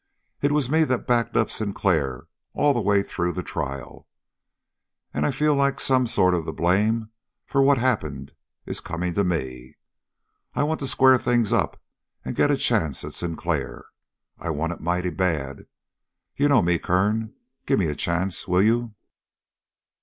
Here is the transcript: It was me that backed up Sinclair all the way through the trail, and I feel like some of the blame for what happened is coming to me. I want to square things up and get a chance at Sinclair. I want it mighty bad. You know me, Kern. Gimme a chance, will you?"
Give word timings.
It 0.41 0.51
was 0.51 0.67
me 0.67 0.83
that 0.85 1.05
backed 1.05 1.37
up 1.37 1.51
Sinclair 1.51 2.25
all 2.55 2.73
the 2.73 2.81
way 2.81 3.03
through 3.03 3.33
the 3.33 3.43
trail, 3.43 4.07
and 5.13 5.27
I 5.27 5.29
feel 5.29 5.53
like 5.53 5.79
some 5.79 6.07
of 6.07 6.45
the 6.45 6.51
blame 6.51 7.11
for 7.45 7.61
what 7.61 7.77
happened 7.77 8.33
is 8.65 8.79
coming 8.79 9.13
to 9.13 9.23
me. 9.23 9.77
I 10.55 10.63
want 10.63 10.79
to 10.79 10.87
square 10.87 11.19
things 11.19 11.53
up 11.53 11.79
and 12.25 12.35
get 12.35 12.49
a 12.49 12.57
chance 12.57 13.03
at 13.05 13.13
Sinclair. 13.13 13.85
I 14.39 14.49
want 14.49 14.73
it 14.73 14.81
mighty 14.81 15.11
bad. 15.11 15.67
You 16.35 16.47
know 16.49 16.63
me, 16.63 16.79
Kern. 16.79 17.35
Gimme 17.67 17.85
a 17.85 17.93
chance, 17.93 18.47
will 18.47 18.63
you?" 18.63 18.95